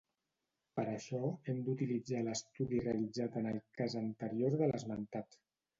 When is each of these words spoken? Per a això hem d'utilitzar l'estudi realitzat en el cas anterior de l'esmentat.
Per 0.79 0.85
a 0.85 0.95
això 0.99 1.19
hem 1.53 1.59
d'utilitzar 1.67 2.23
l'estudi 2.29 2.83
realitzat 2.87 3.41
en 3.45 3.53
el 3.53 3.65
cas 3.83 4.01
anterior 4.05 4.63
de 4.65 4.73
l'esmentat. 4.75 5.45